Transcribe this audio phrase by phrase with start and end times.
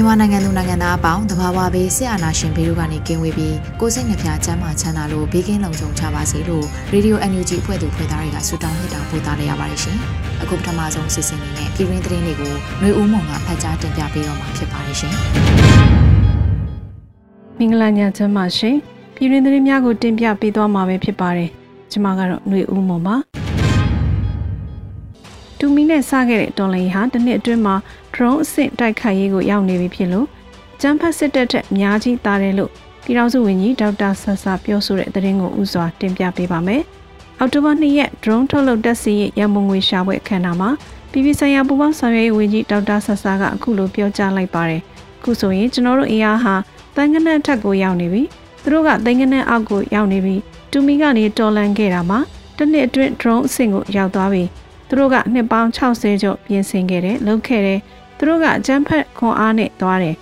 [0.00, 9.96] န်မာနိုင်ငံသူနိုင်ငံသားအပေါင်းတဘာဝဘေးဆရာနာရှင်ဘေးတို့ကနေကင်းဝေးပြီးကိုစိတ်နှဖျားချမ်းသာချမ်းသာလို့ဘေးကင်းလုံခြုံကြပါစေလို့ရေဒီယို NUG အဖွဲ့သူဖွဲ့သားတွေကဆုတောင်းမြတ်တာပို့သလိုက်ရပါတယ်ရှင်။
[10.42, 15.14] အခုပထမဆုံးစီစဉ်နေနဲ့ပြည်တွင်းသတင်းတွေကိုຫນွေဦးမုံကဖတ်ကြားတင်ပြပေးတော့မှာဖြစ်ပါတယ်ရှင်။
[17.58, 18.76] မင်္ဂလာညချမ်းပါရှင်။
[19.14, 21.48] ပြည်တွင်းသတင်းများကိုတင်ပြပေးသွားမှာပဲဖြစ်ပါတယ်။
[21.92, 23.16] ကျွန်မကတော့ຫນွေဦးမုံပါ။
[25.63, 27.75] တူမီနဲ့စခဲ့တဲ့တော်လိုင်းဟာတစ်နှစ်အတွင်းမှာ
[28.13, 30.27] drone အဆင့်တိုက်ခိုက်ရေးကိုရောက်နေပြီဖြစ်လို့
[30.81, 32.71] ကျန်းဖတ်စစ်တပ်ထက်အများကြီးတာတယ်လို့
[33.03, 36.81] ပြည်ထောင်စုဝန်ကြီးဒေါက်တာဆဆာပြောဆိုတဲ့သတင်းကိုဥစွာတင်ပြပေးပါမယ်။
[37.39, 40.69] အောက်တိုဘာ2ရက် drone ထုတ်လုပ်တက်စီရဲ့ရန်ပုံငွေရှာဖွေအခမ်းအနားမှာ
[41.11, 44.81] ပြည်ပဆိုင်ရာပူးပေါင်းဆောင်ရွက်ရေးဝန်ကြီးဒေါက်တာဆဆာကအခုလိုပြောကြားလိုက်ပါတယ်။
[45.19, 46.55] အခုဆိုရင်ကျွန်တော်တို့အင်အားဟာ
[46.95, 48.23] တန်ကနက်ထက်ကိုရောက်နေပြီ။
[48.63, 50.35] သူတို့ကတန်ကနက်အောက်ကိုရောက်နေပြီ။
[50.71, 52.19] တူမီကနေတော်လန်ခဲ့တာမှာ
[52.57, 54.45] တစ်နှစ်အတွင်း drone အဆင့်ကိုရောက်သွားပြီ။
[54.91, 57.79] သူတို့ကနှစ်ပေါင်း60ကျော်ပြင်ဆင်ခဲ့တယ်လုပ်ခဲ့တယ်
[58.17, 60.15] သူတို့ကအကျန်းဖက်ခွန်အားနဲ့သွားတယ်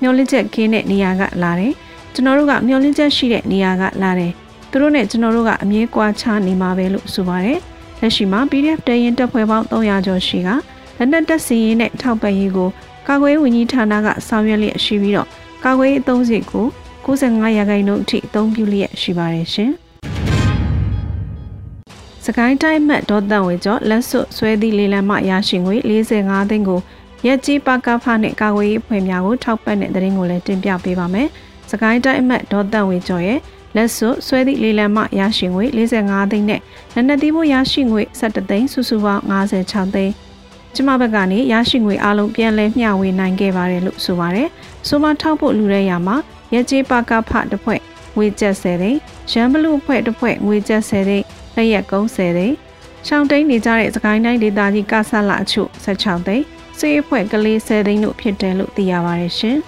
[0.00, 1.72] မျောလင့်ချက်ကင်းတဲ့နေရာကလာတယ်
[2.14, 4.32] ကျွန်တော်တို့ကမျောလင့်ချက်ရှိတဲ့နေရာကလာတယ်
[4.70, 7.58] သူတို့နဲ့ကျွန်တော်တို့ကအမြဲကွာခြားနေမှာပဲလို့ဆိုပါတယ်
[8.00, 10.48] လက်ရှိမှာ PDF တရင်တပ်ဖွဲ့ပေါင်း300ကျော်ရှိက
[10.98, 12.68] လက်နက်တပ်စီရင်နဲ့ထောက်ပံ့ရေးကို
[13.08, 15.28] ကာကွယ်ရေးဝန်ကြီးဌာနကဆောင်ရွက်လျက်ရှိပြီးတော့
[15.64, 16.66] ကာကွယ်ရေးအသုံးစရိတ်ကို
[17.06, 19.72] 95ရာခိုင်နှုန်းအထိအသုံးပြုလျက်ရှိပါတယ်ရှင်။
[22.26, 25.76] စကိုင်းတိုင်းမှတ်ဒေါ်တန်ဝေကျော်လက်စွပ်ဆွဲသည့်လေလံမှရရှိငွေ
[26.12, 26.80] 45သိန်းကို
[27.26, 31.28] ရက်ကြီးပါကဖနဲ့ကာကွယ်ရေးအဖွဲ့များကိုထောက်ပံ့တဲ့သတင်းကိုလည်းတင်ပြပေးပါမယ်။
[31.70, 33.38] စကိုင်းတိုင်းအမှတ်ဒေါ်တန်ဝေကျော်ရဲ့
[33.76, 36.60] လက်စွပ်ဆွဲသည့်လေလံမှရရှိငွေ45သိန်းနဲ့
[36.94, 40.12] လက်နက်သီးဖို့ရရှိငွေ17သိန်းစုစုပေါင်း56သိန်း
[40.74, 44.48] ကျမဘက်ကနေရရှိငွေအလုံးပြန်လည်မျှဝေနိုင်ခဲ့ပါတယ်လို့ဆိုပါတယ်။
[44.88, 46.16] ဆိုမထောက်ဖို့လူရဲရမှာ
[46.54, 47.80] ရက်ကြီးပါကဖတစ်ဖွဲ့
[48.16, 48.98] ငွေကျပ်10သိန်း
[49.32, 51.23] ရန်ဘလူအဖွဲ့တစ်ဖွဲ့ငွေကျပ်10သိန်း
[51.56, 52.56] လက်ရက်ကုန်း10သိန်း
[53.06, 56.44] ရှောင်းတိန်နေကြတဲ့စကိုင်းတိုင်းဒေသကြီးကဆလာအချို့16သိန်း
[56.78, 59.58] စေးအဖွဲ့ကလေး10သိန်းတို့ဖြစ်တယ်လို့သိရပါတယ်ရှင်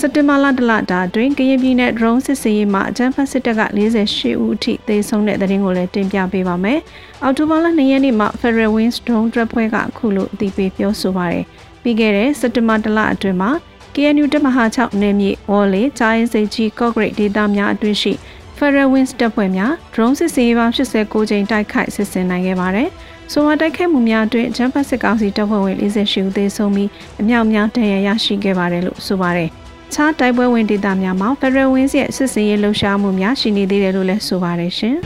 [0.00, 6.78] စက်တင်ဘာလတလတာအတွင်းကရင်ပြည်နယ် drone စစ်စေးရေးမှာအကြမ်းဖက်စစ်တပ်က48ဦးအထိသေဆုံးတဲ့တဲ့ရင်ကိုလည်းတင်ပြပေးပါမယ်။
[7.22, 11.44] အောက်တိုဘာလ2ရက်နေ့မှာ Federal Wings drone တပ်ဖွဲ့ကအခုလိုအသိပေးပြောဆိုပါရယ်။
[11.82, 13.50] ပြီးခဲ့တဲ့စက်တင်ဘာတလအတွင်းမှာ
[13.94, 18.12] KNU တမဟာ6နယ်မြေဝေါ်လေဂျိုင်းစိတ်ကြီးကော့ဂရိတ်ဒေသများအတွင်းရှိ
[18.58, 22.88] Federal Wings တပ်ဖွဲ့များ drone စစ်စင်ရေးပေါင်း89ကြိမ်တိုက်ခိုက်စစ်ဆင်နိုင်ခဲ့ပါတယ်။
[23.32, 26.88] ဆိုဝါတိုက်ခိုက်မှုများအတွင်းဂျမ်ဖတ်စစ်ကောင်စီတပ်ဖွဲ့ဝင်48ဦးသေဆုံးပြီး
[27.20, 29.48] အမြောက်များဒဏ်ရာရရှိခဲ့ပါတယ်လို့ဆိုပါတယ်။
[29.92, 34.96] ခြားတိုက်ပွဲဝင်ဒေသများမှာ Federal Wings ရဲ့စစ်စင်ရေးလှုပ်ရှားမှုများရှိနေသေးတယ်လို့လည်းဆိုပါတယ်ရှင်။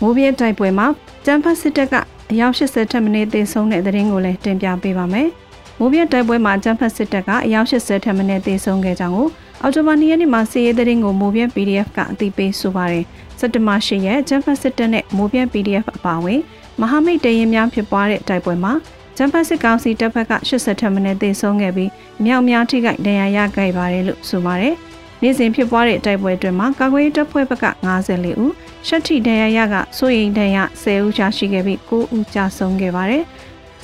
[0.00, 0.86] မိုးပြဲတိုက်ပွဲမှာ
[1.26, 1.94] ဂျမ်ဖတ်စစ်တပ်က
[2.30, 5.28] အယောက်80ထက်မနည်းသေဆုံးတဲ့သတင်းကိုလည်းတင်ပြပေးပါမယ်။
[5.78, 9.28] မိုးပြဲတိုက်ပွဲမှာဂျမ်ဖတ်စစ်တပ်ကအယောက်80ထက်မနည်းသေဆုံးခဲ့ကြောင်းကို
[9.66, 13.04] အော်တိုဘာ၂ရက်နေ့မှာစီးရဲတဲ့ကိုမိုးပြဲ PDF ကအသိပေးဆိုပါတယ်
[13.38, 16.40] စက်တဘာ၈ရက်ဂျမ်ဖတ်စစ်တပ်နဲ့မိုးပြဲ PDF အပါအဝင်
[16.80, 18.72] မဟာမိတ်တရင်များဖြစ်ပွားတဲ့တိုက်ပွဲမှာ
[19.16, 21.90] ဂျမ်ဖတ်စစ်ကောင်စီတပ်ဖက်က80ထက်မနည်းသေဆုံးခဲ့ပြီး
[22.24, 24.74] မြောက်များထိခိုက်ဒဏ်ရာရခဲ့ပါတယ်လို့ဆိုပါတယ်
[25.22, 28.52] နေ့စဉ်ဖြစ်ပွားတဲ့တိုက်ပွဲအတွင်းမှာကာကွယ်ရေးတပ်ဖွဲ့ဘက်က54ဦး
[28.86, 33.22] ရှက်ထိဒဏ်ရာရကစိုးရိမ်ဒဏ်ရာ10ဦးကြာရှိခဲ့ပြီး9ဦးကြာဆုံးခဲ့ပါတယ်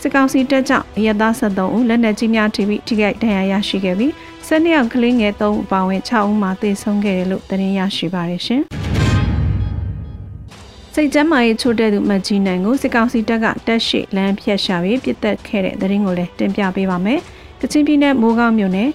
[0.00, 4.12] စစ်ကောင်စီတပ်ကြောင့်အရသား73ဦးလက်နက်ကြီးများထိပြီးထိခိုက်ဒဏ်ရာရရှိခဲ့ပြီး
[4.50, 8.62] 12ယောက်ကလေးငယ်3ဦးပါဝင်6ဦးမှာသေဆုံးခဲ့တယ်လို့သတင်းရရှိပါတယ်ရှင်။
[10.94, 17.20] စိတ်ကျမ်းမာရေးချို့တဲ့သူမကြီးနိုင်ကိုစစ်ကောင်စီတပ်ကတက်ရှိလမ်းဖြတ်ရှာပြီးပြစ်တက်ခဲ့တဲ့သတင်းကိုလည်းတင်ပြပေးပါမယ်။
[17.60, 18.90] ကချင်ပြည်နယ်မိုးကောင်းမြို့နယ်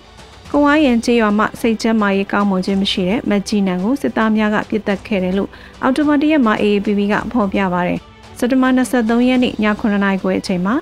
[0.51, 5.49] ကုံဝိုင်းရင်ကျေးရွာမှစိတ်ကျမ်းမာရေးကောင်းမွန်ခြင်းမရှိတဲ့မကြီးနိုင်ကိုစစ်သားများကပြစ်တက်ခဲ့တယ်လို့
[5.81, 7.99] အော်တိုမတ်တရက်မှာ AAPP ကဖော်ပြပါတယ်။
[8.37, 10.75] စက်တဘာ23ရက်နေ့ည9:00နာရီခွဲအချိန်မှာ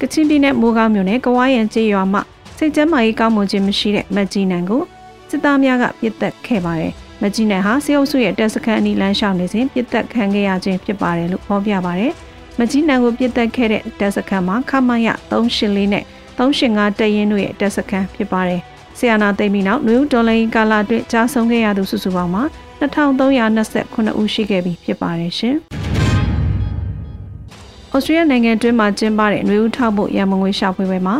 [0.00, 2.20] ကချင်ပြည်နယ်မိုးကောင်းမြို့နယ်ကဝိုင်းရန်ကျေးရွာမှ
[2.64, 4.82] စိတ်ကျန်းမာရေးကောင်းမွန်ခြင်းမရှိတဲ့မကြီးနန်ကို
[5.30, 6.92] စစ်သားများကပြစ်တက်ခဲ့ပါတယ်။
[7.22, 12.12] မကြီးနန်ဟာစေအုပ်စုရဲ့တပ်စခန်းအနီးလမ်းလျှောက်နေစဉ်ပြစ်တက်ခံခဲ့ရခြင်းဖြစ်ပါတယ်လို့ဖော်ပြပါတယ်။
[12.58, 16.04] မကြီးနံကိုပြစ်တက်ခဲ့တဲ့တပ်စခန်းမှာခမရ384နဲ့
[16.38, 18.60] 385တပ်ရင်းတို့ရဲ့တပ်စခန်းဖြစ်ပါတယ်။
[18.98, 22.42] ဆီယနာသိမ်းပြီးနောက်နယူးဒေါ်လာကာလာအတွင်းကြာဆုံးခဲ့ရသူစုစုပေါင်းမှာ
[22.80, 25.56] 2329ဦးရှိခဲ့ပြီဖြစ်ပါတယ်ရှင်။
[27.94, 31.16] ဩစတြေးလျနိုင်ငံတွင်းမှာကျင်းပတဲ့ຫນွေဦးထောက်ဖို့ရန်မငွေရှာဖွေပွဲမှာ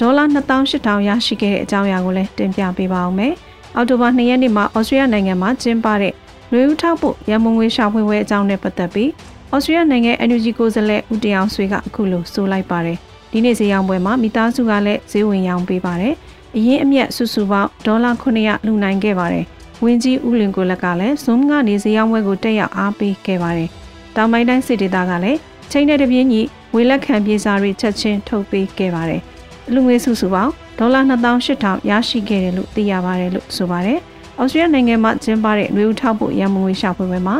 [0.00, 3.32] ဒေါ်လာ2800ရရှိခဲ့တဲ့အကြောင်းအရာကိုလည်းတင်ပြပေးပါအောင်မယ်။
[3.76, 6.12] အောက်တိုဘာ2ရက်နေ့မှာဩစတြေးလျနိုင်ငံမှာကျင်းပတဲ့
[6.50, 9.10] ຫນွေဦးထောက်ဖို့ရန်မငွေရှာဖွေပွဲအကြောင်းနဲ့ပတ်သက်ပြီး
[9.52, 12.98] ဩစတြေးလျနိုင်ငံ NUG ကိုယ်စားလှယ်ဦးတရောင်ဆွေကအခုလိုဆိုလိုက်ပါတယ်။
[13.32, 16.14] ဒီနေ့ဈေးရောင်းပွဲမှာမိသားစုကလည်းဈေးဝင်ရောင်းပေးပါတယ်။
[16.56, 19.44] အရင်အမြတ်စုစုပေါင်းဒေါ်လာ900လူနိုင်ခဲ့ပါတယ်။
[19.82, 23.68] ဝင်းကြီးဦးလင်ကိုလက်ကလည်း Zoom ကနေဈေးရောင်းပွဲကိုတက်ရောက်အားပေးခဲ့ပါတယ်။
[24.16, 25.38] တောင်ပိုင်းတိုင်းစစ်ဒေသကလည်း
[25.72, 29.22] ချိန်တဲ့တပြင်းကြီးဝေလက်ခံပြေစာတွေချက်ချင်းထုတ်ပေးခဲ့ပါတယ်။
[29.68, 33.98] အလူငွေစုစုပေါင်းဒေါ်လာ2800ရရှိခဲ့တယ်လို့သိရပါတယ်လို့ဆိုပါတယ်။
[34.40, 37.36] ဩစတြေးလျနိုင်ငံမှာကျင်းပတဲ့ຫນွေဦးထောက်ဖို့ရန်မငွေရှာဖွေပွဲမှာ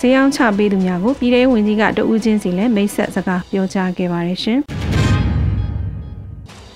[0.00, 4.60] ဈေးအောင်ချပေးသူများကိုပြည်ထောင်ဝင်ကြီးကတဦးချင်းစီလည်းမိတ်ဆက်စကားပြောကြားခဲ့ပါတယ်ရှင်။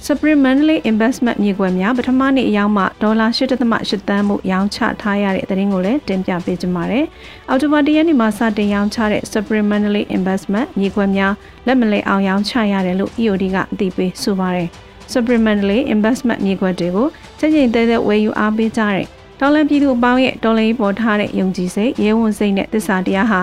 [0.06, 7.06] Supreme Mandalay Investment မြေကွက်များပထမနေ့အယောက်မှဒေါ်လာ8.8တန်းမှုရောင်းချထားရတဲ့သတင်းကိုလည်းတင်ပြပေးကြပါမယ်။
[7.48, 11.32] အော်တိုဘာတရက်နေ့မှာစတင်ရောင်းချတဲ့ Supreme Mandalay Investment မြေကွက်များ
[11.66, 14.70] လက်မလဲအောင်ရောင်းချရတယ်လို့ EOD ကအသိပေးဆိုပါတယ်။
[15.12, 17.06] Supreme Mandalay Investment မြေကွက်တွေကို
[17.38, 19.06] ချိန်ချိန်သေးသေးဝယ်ယူအားပေးကြတဲ့
[19.40, 23.40] ဒေါ်လာပြည်သူအပေါင်းရဲ့ဒေါ်လာရေးပေါ်ထားတဲ့ယုံကြည်စိတ်ရဲဝန်စိတ်နဲ့သစ္စာတရားဟာ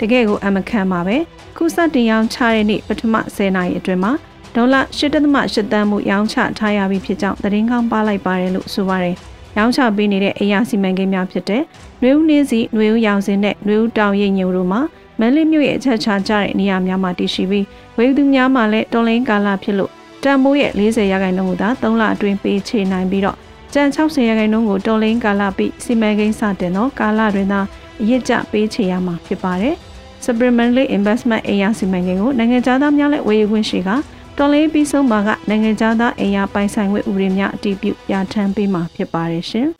[0.00, 1.16] တကယ်ကိုအမခံပါပဲ။
[1.56, 4.12] ခုစတင်ရောင်းချတဲ့နေ့ပထမ10နာရီအတွင်းမှာ
[4.54, 9.16] ဒေါ်လာ8.8တန်းမှုရောင်းချထားရပြီဖြစ်ကြောင်းသတင်းကောင်းပါလိုက်ပါတယ်လို့ဆိုပါတယ်။
[9.56, 11.62] ရောင်းချပေးနေတဲ့အရာစီမံကိန်းများဖြစ်တဲ့
[12.02, 14.80] နှွေဦးနှင်းစီနှွေဦးရောင်စင်နဲ့နှွေဦးတောင်ရိပ်ညိုတို့မှာ
[15.18, 17.66] မန်လေးမြို့ရဲ့အချက်ချာကျတဲ့နေရာများမှာတည်ရှိပြီး
[17.96, 19.92] ဝေသူများမှာလည်းတော်လိုင်းကာလဖြစ်လို့
[20.24, 23.36] တန်မိုးရဲ့40ရာခိုင်နှုန်းကိုသာ3လအတွင်းပေးချေနိုင်ပြီးတော့
[23.72, 27.60] ကျန်60ရာခိုင်နှုန်းကိုတော်လိုင်းကာလပြီးစီမံကိန်းစတင်သောကာလတွင်သာ
[28.02, 29.74] အရစ်ကျပေးချေရမှာဖြစ်ပါတယ်။
[30.24, 33.90] Supplementary Investment အရာစီမံကိန်းကိုနိုင်ငံသားများလည်းဝယ်ယူခွင့်ရှိက
[34.38, 35.70] တော်လေးပြီးဆုံးမှာကနိုင်ငံ
[36.00, 39.68] သားအိမ်ယာပိုင်ဆိုင်ခွင့်ဥပဒေများအတည်ပြုပြဋ္ဌာန်းပေးမှာဖြစ်ပါတယ်ရှင်။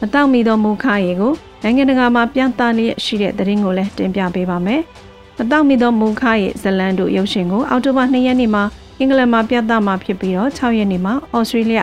[0.00, 1.32] မတောက်မီသောမူခရေကို
[1.62, 4.82] နိုင်ငံတကာမှာပြသလျက်ရှိတဲ့သတင်းကိုလည်းတင်ပြပေးပါမယ်။
[5.38, 8.64] မတောက်မီသောမူခရေဇလန်တို့ရုပ်ရှင်ကိုအောက်တိုဘာ2ရက်နေ့မှာ
[8.98, 11.80] အင်္ဂလန်မှာပြသမှာဖြစ်ပြီးတော့6ရက်နေ့မှာဩစတြေးလျ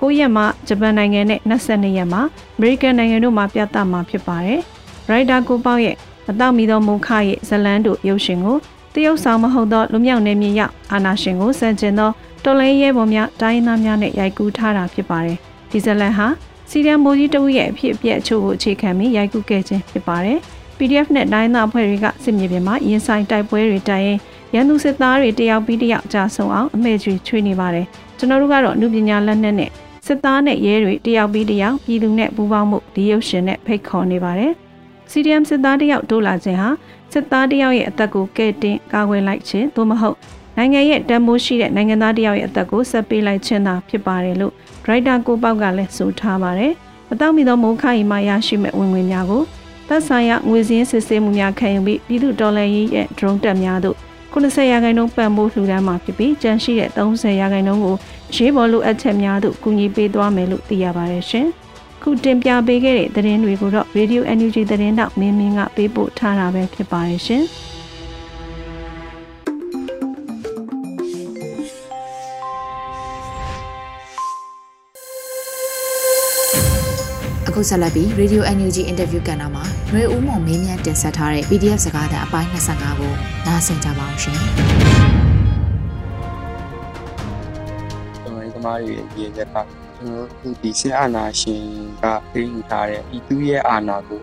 [0.00, 2.20] 9ရက်မှာဂျပန်နိုင်ငံနဲ့22ရက်မှာ
[2.56, 4.60] အမေရိကန်နိုင်ငံတို့မှာပြသမှာဖြစ်ပါတယ်။
[5.08, 5.96] ရိုက်တာကိုပေါ့ရဲ့
[6.26, 8.56] မတောက်မီသောမူခရေဇလန်တို့ရုပ်ရှင်ကို
[8.94, 12.10] တရုတ်ဆောင်မဟုတ်သောလူမြောက်နေမြေရောက်အာနာရှင်ကိုစံကျင်သော
[12.44, 15.38] တော်လိုင်းရဲဘော်များတိုင်းသားများနဲ့ရိုက်ကူးထားတာဖြစ်ပါတယ်။
[15.70, 16.26] ဒီဇလန်ဟာ
[16.70, 20.38] စီရီယံမိုးကြီးတဝရဲ့အဖြစ်အပျက်အချို့ကိုအခြေခံပြီးရိုက်ကူးခဲ့ခြင်းဖြစ်ပါတယ်။
[20.78, 24.18] PDF နဲ့တိုင်းသားအဖွဲ့တွေကစစ်မြေပြင်မှာရင်ဆိုင်တိုက်ပွဲတွေတိုင်ရင်
[24.54, 27.86] ရန်သူစစ်သားတွေတယောက်ပြီးတယောက်ကြာဆုံးအောင်အမေကြီးချွေးနေပါတယ်။
[28.18, 29.70] ကျွန်တော်တို့ကတော့လူပညာလက်နက်နဲ့
[30.06, 34.52] စစ်သားနဲ့ရဲတွေတယောက်ပြီးတယောက်ပြည်သူနဲ့ပူးပေါင်းမှုဒီရုပ်ရှင်နဲ့ဖိတ်ခေါ်နေပါတယ်။
[35.10, 36.68] CDM စစ်သားတယောက်တိုးလာခြင်းဟာ
[37.12, 40.16] စစ်သားတယောက်ရဲ့အသက်ကိုကဲတင်ကာကွယ်လိုက်ခြင်းသို့မဟုတ်
[40.56, 44.52] နိုင်ငံရဲ့တန်ဖိုးရှိတဲ့နိုင်ငံသားတယောက်ရဲ့အသက်ကိုဆက်ပေးလိုက်ခြင်းသာဖြစ်ပါတယ်လို့
[44.84, 46.72] ဒရိုက်တာကိုပေါက်ကလည်းဆိုထားပါတယ်။
[47.08, 49.42] မတော်မီသောမိုးခိုင်မှရရှိမဲ့ဝင်ငွေများကို
[49.88, 53.96] သက်ဆိုင်ရာငွေစည်းစစ်ဆေးမှုများခံယူပြီးပြည်သူဒေါ်လာရေးရဲ့ drone တက်များတို့
[54.32, 57.96] 90ရာခိုင်နှုန်းပံ့ပိုးလှူဒါန်းမှာဖြစ်ပြီးကျန်ရှိတဲ့30ရာခိုင်နှုန်းကို
[58.34, 61.46] ရေးပေါ်လိုအပ်ချက်များသို့ကူညီပေးသွားမယ်လို့သိရပါတယ်ရှင်။
[62.02, 67.44] ခုတင်ပြပေးခဲ့တဲ့သတင်းတွေကိုတော့ Radio NUG သတင်းတောက်မင်းမင်းကပေးပို့ထားတာပဲဖြစ်ပါတယ်ရှင်။
[77.62, 83.12] ခုဆက်လက်ပြီး Radio NUG Interview ကဏ္ဍမှာຫນွေဦးမောင်မင်းမြန်းတင်ဆက်ထားတဲ့ PDF စကားသံအပိုင်း25ကို
[83.46, 84.38] နားဆင်ကြပါအောင်ရှင်။
[88.16, 89.56] ကျွန်တော်ဒီသမားတွေရဲ့ရည်ရက်က
[89.96, 91.62] ကျွန်တော်တို့ဒီစစ်အာဏာရှင်
[92.02, 94.22] ကသိမ်းထားတဲ့ဤသူရဲ့အာဏာကို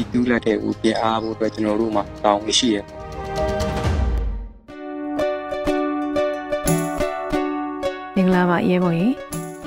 [0.00, 2.76] ဤသူလက်ထဲကိုပြန်အားဖို့အတွက်ကျွန်တော်တို့မှာတောင်းရှိရ
[8.14, 9.14] မင်္ဂလာပါရဲဘော်ကြီး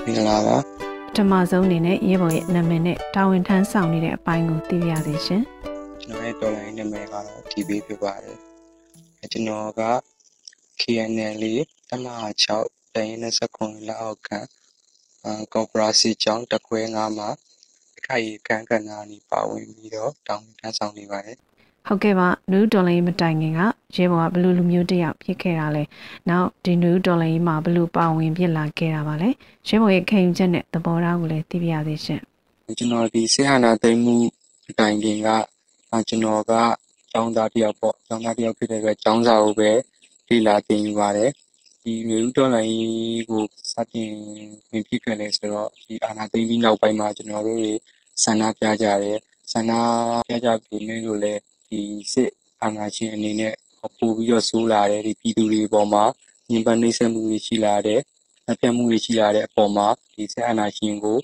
[0.05, 0.78] မင်္ဂလာပါ
[1.09, 5.43] ပထမဆုံးအနေနဲ့ရဲဘော်ရဲ့နာမည်နဲ့တာဝန်ထမ်းဆောင်နေတဲ့အပိုင်းကိုသိပြရစေရှင်
[6.01, 8.37] ကျွန်တော်ရဲ့တော်လိုင်းနာမည်ကတော့ TB ဖြစ်ပါတယ်
[9.31, 9.83] ကျွန်တော်က
[10.81, 11.43] KNL
[11.89, 12.07] တမ
[12.53, 14.29] 6တိုင်း29လောက်အောက်က
[15.53, 17.29] ကော်ပိုရာစီကျောင်းတခွဲငါမှာ
[17.97, 21.37] အခိုက်ကံကဏ္ဍနီပါဝင်ပြီးတော့တောင်းတန်းဆောင်နေပါတယ်
[21.87, 23.61] ဟုတ်ကဲ့ပါနူးဒေါ်လာရေးမတိုင်ခင်က
[23.95, 25.83] ရဲဘော်ကဘလူလူမျိုးတယောက်ဖြစ်ခဲ့တာလဲ
[26.29, 29.29] နောက်ဒီနူးဒေါ်လာရေးမှာဘလူပါဝင်ဖြစ်လာခဲ့တာပါလဲ
[29.67, 32.21] ရဲဘော်ရဲ့ခံယူချက်နဲ့သဘောထားကိုလည်းသိပြရသေးရှင်
[32.77, 34.15] ကျွန်တော်ဒီဆေးဟာနာသိမ်းမှု
[34.79, 35.29] တိုင်ခင်က
[36.07, 36.53] ကျွန်တော်က
[37.11, 39.69] ကျောင်းသားတယောက်ပေါ့ကျောင်းသားတယောက်ဖြစ်တဲ့အတွက်ကျောင်းစာကိုပဲ
[40.29, 41.31] လေ့လာသင်ယူပါတယ်
[41.83, 44.11] ဒီနွေဦးတော်လှန်ရေးကိုစတင်
[44.71, 47.71] ဝင်ဖြစ်ခဲ့လဲဆိုတော့ဒီအာဏာသိမ်းပြီးနောက်ပိုင်းမှာကျွန်တော်တို့တွေ
[48.23, 49.17] ဆန္ဒပြကြတယ်
[49.51, 49.71] ဆန္ဒ
[50.27, 51.81] ပြကြပြီးမင်းတို့လည်း ဒီ
[52.13, 52.31] စစ်
[52.63, 53.53] အာဏာရှင်အနေနဲ့
[53.99, 56.03] ပိုပြီးတော့ဆိုးလာတယ်ဒီပြည်သူတွေပေါ်မှာ
[56.49, 58.01] ညှဉ်းပန်းနှိပ်စက်မှုတွေရှိလာတယ်
[58.49, 61.17] အပြတ်မှုတွေရှိလာတဲ့အပေါ်မှာဒီစစ်အာဏာရှင်ကို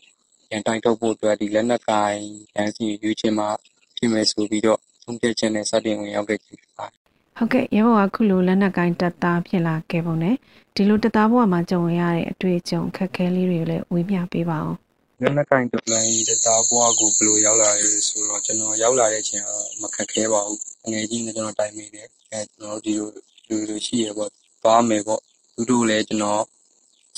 [0.50, 2.18] ပြန်တိုက်ထုတ်ဖို့အတွက်ဒီလက်နက်ကိုင်
[2.56, 3.50] ရန်စီရွေးချယ်မှာ
[3.98, 7.00] ဖြစ်မယ်ဆိုပြီးတော့သုံးပြချက်နဲ့စတင်ဝင်ရောက်ခဲ့ခြင်းဖြစ်ပါတယ်
[7.38, 10.36] ဟုတ်ကဲ့ရေဘောကခုလိုလက်နက်ကိုင်းတပ်သားဖြစ်လာခဲ့ပုံနဲ့
[10.76, 14.78] ဒီလိုတပ်သားဘဝမှာကြုံရတဲ့အတွေ့အကြုံခက်ခဲလေးတွေကိုလည်းဝေမျှပေးပါအောင်
[15.22, 20.60] လက်နက်ကင်တော်လိုင်းတပ်သားဘဝကိုဘယ်လိုရောက်လာလဲဆိုတော့ကျွန်တော်ရောက်လာတဲ့အချိန်တော့မခက်ခဲပါဘူး
[20.92, 23.10] ငွေကြီးနဲ့ကျွန်တော်တိုင်မိတယ်အဲကျွန်တော်ဒီလို
[23.50, 24.30] လူလူရှိရပေါ့
[24.64, 25.22] သွားမယ်ပေါ့
[25.56, 26.44] သူတို့လည်းကျွန်တော်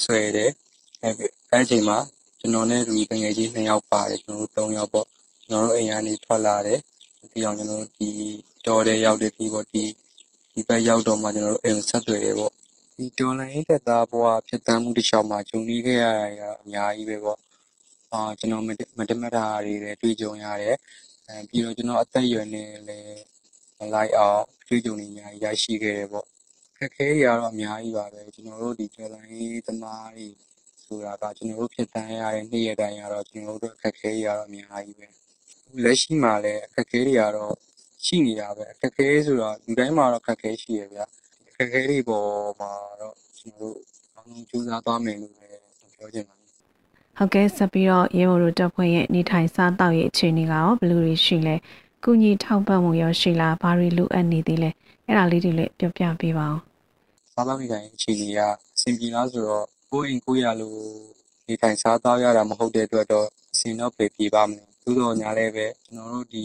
[0.04, 0.52] ဆွဲတယ်
[1.04, 1.10] အဲ
[1.52, 1.98] အဲ့အချိန်မှာ
[2.40, 3.04] ကျွန်တော်နဲ့လူငွေ
[3.38, 5.08] ကြီးနှစ်ယောက်ပါတယ်ကျွန်တော်တို့၃ယောက်ပေါ့
[5.42, 6.80] ကျွန်တော်တို့အိမ်ကနေထွက်လာတယ်
[7.32, 8.10] ဒီအောင်ကျွန်တော်တို့ဒီ
[8.68, 9.84] တော်တဲ့ရောက်တဲ့ဒီပေါ့ဒီ
[10.54, 12.52] ဒီဘက်ရောက်တော့မှကျွန်တော်တို့အိမ်ဆက်သွယ်တယ်ပေါ့
[12.98, 16.06] ဒီတော်လိုင်းတက်သားဘွားဖြစ်တမ်းမှုတစ်လျှောက်မှာဂျုံကြီးခဲ့ရ
[16.40, 17.40] တာအများကြီးပဲပေါ့
[18.14, 18.66] အာကျွန်တော်
[19.00, 20.78] မတမတာတွေလည်းတွေ့ကြုံရတယ်
[21.28, 23.22] အဲပြီးတော့ကျွန်တော်အသက်အရွယ်နဲ့လည်း
[23.78, 26.26] မလိုက်အောင်တွေ့ကြုံနေအများကြီးရရှိခဲ့တယ်ပေါ့
[26.78, 30.28] ခက်ခဲရတော့အများကြီးပါပဲကျွန်တော်တို့ဒီတော်လိုင်းသမားတွေ
[30.86, 35.08] ဆိုတာကကျွန်တော်တို့ဖြစ်တမ်းရတဲ့နေ့ရက်တိုင်းရတော့ကျွန်တော်တို့အခက်ခဲရတော့အများကြီးပဲ
[35.84, 37.54] လက်ရှိမှာလည်းအခက်အခဲတွေကတော့
[38.06, 41.06] ရှိနေတာပဲအခက်အခဲဆိုတော့လူတိုင်းမှာတော့အခက်အခဲရှိရဗျာ
[41.50, 42.72] အခက်အခဲတွေပေါ်မှာ
[43.02, 43.78] တော့ကျွန်တော်တို့
[44.18, 45.60] အမှန်ကြိုးစားသွားမယ်လို့လည်း
[45.98, 46.47] ပြောချင်ပါတယ်
[47.18, 51.56] ဟုတ်ကဲ့ဆက်ပြီးတော့ရေဘော်တို့တပ်ဖွဲ့ရဲ့နေထိုင်စားတောက်ရဲ့အခြေအနေကရောဘယ်လိုတွေရှိလဲ
[52.04, 54.70] ကုညီထောက်ပံ့မှုရောရှိလားဘာတွေလိုအပ်နေသေးလဲ
[55.06, 56.62] အဲ့ဒါလေးတွေလည်းပြောပြပေးပါအောင်
[57.34, 58.40] စားသောက်နေထိုင်အခြေအနေက
[58.76, 60.80] အဆင်ပြေလားဆိုတော့ကိုယ်အိမ်ကိုရလို့
[61.48, 66.44] နေထိုင်စားသောက်ရတာမဟုတ်တဲ့အတွက်တော့အဆင်တော့ပြေပြေပါမလဲသို့တော်ညာလည်းပဲကျွန်တော်တို့ဒီ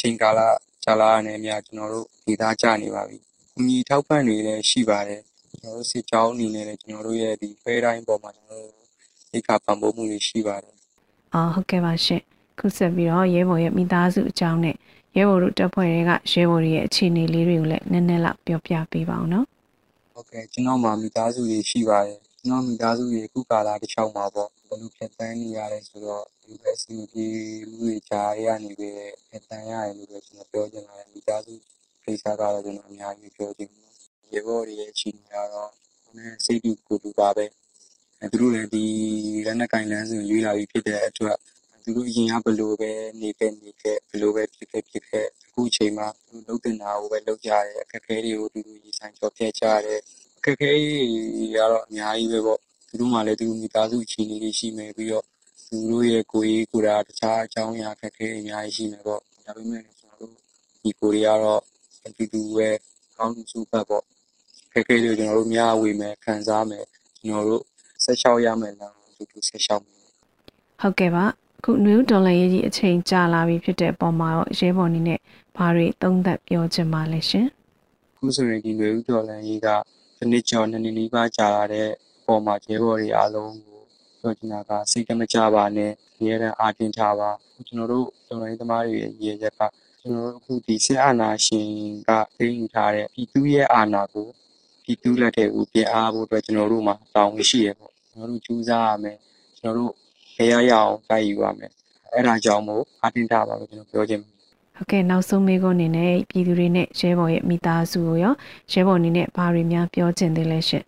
[0.00, 0.40] ချိန်ကာလ
[0.84, 3.18] ကြာလာတဲ့နေရာကျွန်တော်တို့ဒေသကျနေပါပြီ။
[3.56, 8.81] အညီထောက်ပံ့တွေလည်းရှိပါတယ်။ကျွန်တော်တို့စစ်ကြောင်းအနေနဲ့လည်းကျွန်တော်တို့ရဲ့ဒီဖဲတိုင်းပေါ်မှာကျွန်တော်တို့
[9.32, 10.74] အိတ်ခါပံ့ပိုးမှုတွေရှိပါတယ်။
[11.34, 12.22] အော်ဟုတ်ကဲ့ပါရှင်။
[12.58, 14.76] ခုဆက်ပြီးတော့ရဲဘော်ရဲ့မိသားစုအကြောင်းနဲ့
[15.16, 19.46] ရဲဘော်တို့တပ်ဖွဲ့တွေကရဲဘော်တွေရဲ့အခြေအနေလေးတွေကိုလည်းနည်းနည်းလောက်ပြောပြပေးပါအောင်နော်။
[20.14, 27.26] ဟုတ်ကဲ့ကျွန်တော်မှာမိသားစုတွေရှိပါတယ်။ကျွန်တော်မိသားစုတွေအခုကာလတစ်ချောင်းမှာပေါ့ဘယ်လိုဖြတ်သန်းနေရတယ်ဆိုတော့ဒီဘက်စီပြေ
[27.70, 28.90] လူတွေကြားရနေပဲ
[29.28, 31.54] ဖြတ်သန်းရတယ်လို့ပဲကျွန်တော်ပြောချင်ပါတယ်မိသားစု
[32.04, 33.92] ကိစ္စကတော့ကျွန်တော်အများကြီးပြောချင်တယ်
[34.32, 35.70] ရေဘော်တွေရဲ့အခြေအနေကတော့
[36.16, 37.61] နည်းစိတ်တူကိုတူပါပဲအဲ
[38.30, 38.84] သူတို့လည်းဒီ
[39.46, 41.36] လက်နက်ကင်လန်းစဉ်ရွေးလာပြီးဖြစ်တဲ့အတွက်
[41.84, 50.00] သူတို့အရင်ကဘယ်လိုပဲနေခဲ့နေခဲ့ဘယ်လိုပဲဖြစ်ခဲ့ဖြစ်ခဲ့အခုအချိန်မှာသူတို့လုပ်တင်တာကိုပဲလုပ်ကြရတယ်အခက်အခဲတွေကိုသူတို့ရင်ဆိုင်ကျော်ဖြတ်ကြရတယ်
[50.38, 55.24] အခက်အခဲတွေကတော့အများကြီးပဲပေါ့သူတို့မှလည်းသူတို့မိသားစုအခြေအနေတွေရှိမယ်ပြီးတော့
[55.68, 60.32] သူတို့ရဲ့ကိုယ်ရေးကိုယ်တာတခြားအကြောင်းအရာအခက်အခဲအများကြီးရှိမယ်ပေါ့ဒါပေမဲ့ကျွန်တော်တို့
[60.82, 61.62] ဒီကိုတွေကတော့
[62.06, 62.68] အတူတူပဲ
[63.16, 64.04] ကောင်းစုဖတ်ပေါ့
[64.72, 66.84] ခက်ခဲတွေကျွန်တော်တို့များဝေမယ်ခံစားမယ်
[67.26, 67.62] ကျွန်တော်တို့
[68.04, 70.00] ဆက်လျှောက်ရမယ်လားအတူတူဆက်လျှောက်မယ်
[70.80, 71.24] ဟုတ်ကဲ့ပါ
[71.64, 75.18] ခု new dollar ရေးကြီးအချိန်ကြာလာပြီဖြစ်တဲ့အပေါ်မှာတော့ရဲဘော်နေနဲ့
[75.56, 77.46] ဘာတွေသုံးသပ်ပြောချင်ပါလဲရှင်
[78.18, 79.68] ခုဆိုရင်ဒီ new dollar ရေးက
[80.18, 81.88] တစ်နှစ်ကျော်နှစ်နှစ်နီးပါးကြာလာတဲ့
[82.20, 83.80] အပေါ်မှာရဲဘော်တွေအားလုံးကို
[84.20, 85.90] ပြောချင်တာကစိတ်ကမကြပါနဲ့
[86.24, 87.30] ရဲတဲ့အားတင်ထားပါ
[87.66, 89.60] ကျွန်တော်တို့တော်လိုင်းသမားတွေရဲ့ရည်ရက်က
[90.00, 91.68] ကျွန်တော်တို့အခုဒီစစ်အာဏာရှင်
[92.08, 94.28] ကသိမ်းယူထားတဲ့ပြည်သူရဲ့အာဏာကို
[94.84, 99.16] ပြည်သူလက်ထဲကိုပြန်အားဖို့အတွက်ကျွန်တော်တို့မှာတောင်းဝရှိရပေါ့ ကျွန်တော်တို့ကြိုးစားရမယ်
[99.58, 99.92] ကျွန်တော်တို့
[100.34, 101.70] ခေရရအောင်တိုက်ယူရမယ်
[102.12, 104.42] အဲ့ဒါကြောင့်မို့အားတင်ထားပါလို့ကျွန်တော်ပြောချင်ပါတယ်
[104.76, 108.32] ဟုတ်ကဲ့နောက်ဆုံးမေးခွန်းအနေနဲ့ပြည်သူတွေနဲ့ရဲဘော်ရဲ့မိသားစုကိုရော
[108.72, 110.84] ရဲဘော်အနေနဲ့ဘာတွေများပြောချင်သေးလဲရှင့်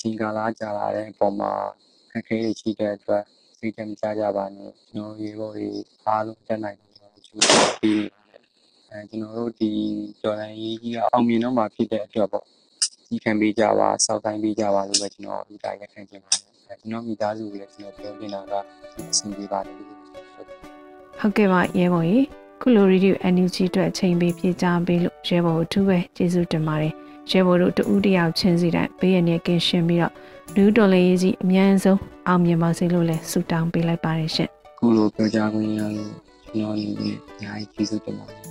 [0.00, 1.50] ချိန်ကာလကြာလာတဲ့အပေါ်မှာ
[2.10, 3.22] ခက်ခဲတွေရှိတဲ့အတွက်
[3.58, 5.66] စိတ်ကြမကြကြပါနဲ့ကျွန်တော်ရေဘော်တွေ
[6.06, 8.04] အားလုံးတက်နိုင်တယ်ကျွန်တော်ကြိုးစားပြီး
[8.90, 9.70] အဲကျွန်တော်တို့ဒီ
[10.20, 12.44] ကျော်လန်ရေးကြီးကအောင်မြင်တော့မှာဖြစ်တဲ့အတွက်ပေါ့
[13.08, 16.49] ကြီးခံပေးကြပါစောက်တိုင်းပေးကြပါလို့ပဲကျွန်တော်ဒီတိုင်းရခံချင်ပါတယ်အဲ
[16.80, 18.52] ကျွန်တော်မိသားစုကိုလည်းကျွန်တော်ပြောနေတာက
[19.10, 19.88] အဆင်ပြေပါတယ်လို့
[21.20, 22.26] ဟုတ်ကဲ့ပါရဲဘော်ကြီး
[22.60, 26.94] ခုလို review NUG အတွက်အချိန်ပေးပြေးကြပေးလို့ရဲဘော်ကိုအထူးပဲကျေးဇူးတင်ပါတယ်
[27.30, 30.12] ရဲဘော်တို့တူးတယောက်ချင်းစီတိုင်းဘေးရနေကင်းရှင်းပြီးတော့
[30.56, 34.48] လူတော်လေးကြီးအမြန်ဆုံးအောင်မြင်ပါစေလို့လည်းဆုတောင်းပေးလိုက်ပါတယ်ရှင်
[34.78, 36.12] ခုလိုပြောကြခွင့်ရလို့
[36.54, 38.49] ကျွန်တော်အနေနဲ့အများကြီးကျေးဇူးတင်ပါတယ်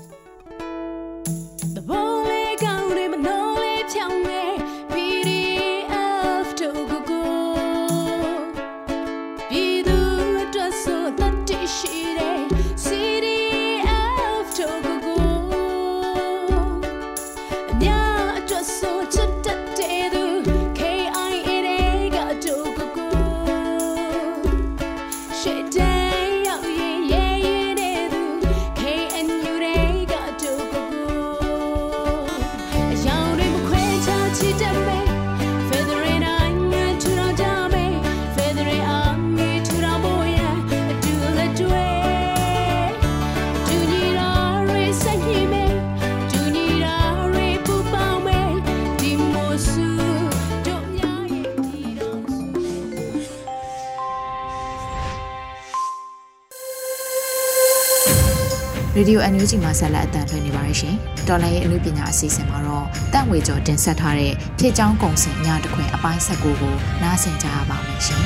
[59.00, 60.96] ရေဒီယို NUG မှာဆက်လက်အသံလွှင့်နေပါရရှင်။
[61.28, 68.24] တော်လိုင်းရဲ့အမှုပညာအစီအစဉ်မှာတော့တန့်ဝေကျော်တင်ဆက်ထားတဲ့ဖြည့်ချောင်းကုံစင်ညတခွင်အပိုင်းဆက်ကိုကိုနားဆင်ကြရပါမယ်ရှင်။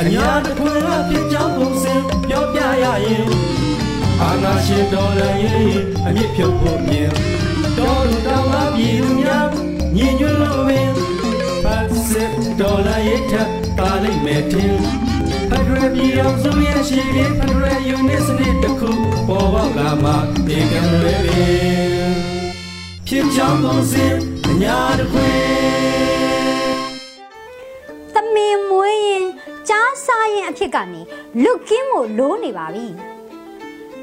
[0.00, 3.26] အညာတခွင်ကဖြည့်ချောင်းကုံစင်ပြောပြရရင်
[4.22, 7.10] အာနာရှင်တော်လည်းအမြင့်ဖြုတ်ဖို့မြင်
[7.78, 9.48] တော်လူတော်ကပြည်သူများ
[9.96, 10.90] ညီညွတ်လို့ပင်
[11.62, 13.48] ဖတ်စစ်တော်လည်းထပ်
[13.78, 15.11] ပါလိမ့်မယ်တင်ဖက်
[15.68, 18.90] ဒရယ်ပြည်အောင်စုရဲ့ရှိရင်ဖက်ဒရယ်ယူနစ်စနစ်တစ်ခု
[19.28, 20.10] ပေါ်ပေါက်လာမှ
[20.46, 22.12] ဒီကံလွယ်ပင်
[23.06, 24.14] ဖြစ်ချောင်းကုန်စင်
[24.48, 25.42] အညာတခွင်
[28.14, 29.26] သမင်မွေးရင်
[29.68, 31.00] ကြားစားရင်အဖြစ်ကနေ
[31.42, 32.86] လွတ်ကင်းမို့လိုးနေပါပြီ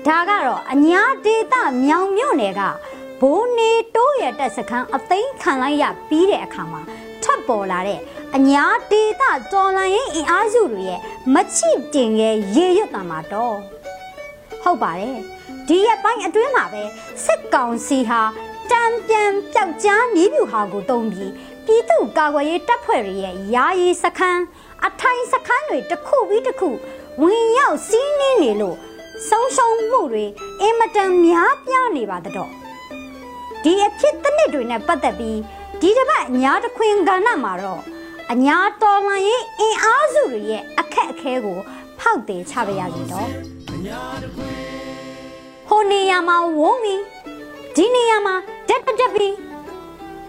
[0.05, 2.61] ဒါကတော့အညာဒေတာမြောင်မြို့နယ်က
[3.21, 6.81] ဘိုးနေတိုးရတက်စခန်းအသိမ်းခံလိုက်ရပြီးတဲ့အခါမှာ
[7.23, 7.99] ထပ်ပေါ်လာတဲ့
[8.37, 10.99] အညာဒေတာတော်လန်ရင်အင်အားစုတွေရဲ့
[11.33, 13.57] မချိတင်ရဲ့ရေရွတ်တံမှာတော့
[14.63, 15.19] ဟုတ်ပါတယ်
[15.67, 16.83] ဒီရက်ပိုင်းအတွင်းမှာပဲ
[17.25, 18.21] စစ်ကောင်စီဟာ
[18.71, 21.31] တံပြန်ပျောက်ကြားနီးပြူဟာကိုတုံးပြီး
[21.65, 24.43] ပြည်သူ့ကာကွယ်ရေးတပ်ဖွဲ့တွေရဲ့ယာယီစခန်း
[24.85, 26.69] အထိုင်စခန်းတွေတစ်ခုပြီးတစ်ခု
[27.21, 28.77] ဝင်ရောက်စီးနင်းနေလို့
[29.29, 30.25] ဆုံးရှုံးမှုတွေ
[30.61, 32.51] အင်မတန်များပြားနေပါတော့
[33.63, 35.39] ဒီအဖြစ်တစ်နှစ်တွေနဲ့ပတ်သက်ပြီး
[35.81, 37.81] ဒီတစ်ပတ်အညာတခွင်ကဏ္ဍမှာတော့
[38.33, 41.57] အညာတော်မှန်ရေးအင်အားစုတွေရဲ့အခက်အခဲကို
[41.99, 43.29] ဖောက်တယ်ချပါရစေတော့
[45.67, 47.01] ဟိုနေရာမှာဝုန်းပြီး
[47.75, 48.35] ဒီနေရာမှာ
[48.69, 49.35] တက်တက်ပြီး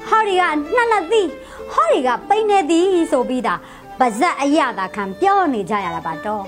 [0.08, 0.42] ဟော်ရီက
[0.74, 1.28] နှက်နှက်သည်
[1.72, 3.54] ဟော်ရီကပိန်နေသည်ဆိုပြီးတာ
[3.98, 6.44] ပါဇက်အရသာခံပြောနေကြရတာပါတော့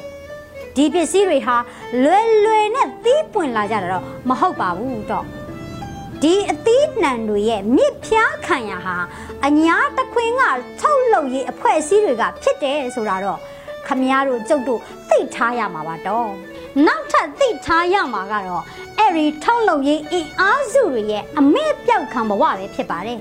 [0.77, 1.57] ဒီပစ္စည်းတွေဟာ
[2.03, 5.27] လွယ်လွယ်နဲ့သီးပွင့်လာကြတာတော့မဟုတ်ပါဘူးတော့
[6.23, 8.97] ဒီအသီးနှံတွေရဲ့မြစ်ဖျားခံရဟာ
[9.47, 10.43] အညာတခွင်က
[10.81, 13.39] ထုတ်လုပ်ရေးအဖွဲ့အစည်းတွေကဖြစ်တယ်ဆိုတာတော့
[13.87, 16.31] ခမည်းတော်ကျုပ်တို့သိထားရမှာပါတော့
[16.87, 18.63] နောက်ထပ်သိထားရမှာကတော့
[18.99, 23.19] အဲ့ဒီထုတ်လုပ်ရေးအင်အားစုတွေရဲ့အမေ့ပြောက်ခံဘဝပဲဖြစ်ပါတယ်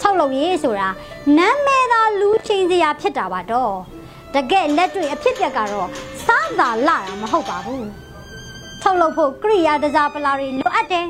[0.00, 0.88] ထုတ်လုပ်ရေးဆိုတာ
[1.38, 3.74] နာမည်သာလူချင်းစရာဖြစ်တာပါတော့
[4.34, 5.88] တကယ်လက်တွေ့အဖြစ်ပြက်ကတော့
[6.26, 7.86] စားသာလာတာမဟုတ်ပါဘူး
[8.82, 11.06] ထုတ်လုပ်ဖို့ကိရိယာတစားပလာတွေလိုအပ်တယ်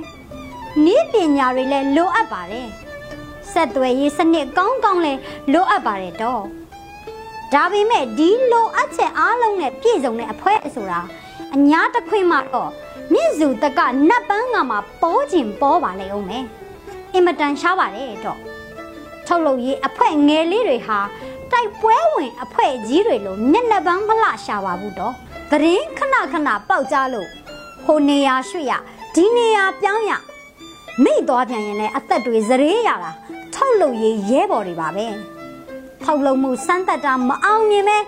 [0.84, 2.68] နီးပညာတွေလည်းလိုအပ်ပါတယ်
[3.52, 5.20] ဆက်သွယ်ရေးစနစ်ကောင်းကောင်းလည်း
[5.52, 6.42] လိုအပ်ပါတယ်တော့
[7.52, 11.00] ဒါပေမဲ့ဒီလိုအပ်ချက်အားလုံးနဲ့ပြည့်စုံတဲ့အဖွဲ့ဆိုတာ
[11.54, 12.70] အညာတခွင်မှာတော့
[13.12, 16.44] မြင့်စုတကနတ်ပန်းကမှာပေါ်ကျင်ပေါ်ပါလေအောင်မယ်
[17.14, 18.38] အင်မတန်ရှားပါတယ်တော့
[19.26, 20.98] ထုတ်လုပ်ရေးအဖွဲ့ငယ်လေးတွေဟာ
[21.52, 25.14] တိုက်ပွဲဝင်အဖွဲ့ကြီးတွေလိုမျက်နှာပန်းမလှရှာပါဘူးတော့
[25.50, 27.28] သတင်းခဏခဏပေါက်ကြလို့
[27.84, 28.72] ဟိုနေရာရွှေ့ရ
[29.14, 30.12] ဒီနေရာပြောင်းရ
[31.04, 33.10] မိသွားပြန်ရင်လည်းအသက်တွေဇရေးရတာ
[33.54, 35.06] ထုတ်လုပ်ရေးရဲဘော်တွေပါပဲ
[36.04, 37.98] ထုတ်လုပ်မှုစမ်းသက်တာမအောင်မြင်ပဲ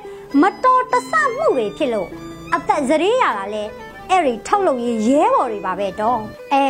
[0.40, 2.08] မတော်တဆမှုတွေဖြစ်လို့
[2.54, 3.62] အသက်ဇရေးရတာလဲ
[4.10, 6.20] အဲ့ဒီထုတ်လုပ်ရေးရဲဘော်တွေပါပဲတော့
[6.52, 6.66] အဲ